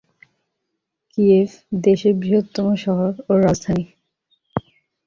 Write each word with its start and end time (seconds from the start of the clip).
Kyiv 1.11 1.49
দেশের 1.81 2.13
বৃহত্তম 2.15 2.67
শহর 2.83 3.11
ও 3.29 3.41
রাজধানী। 3.41 3.85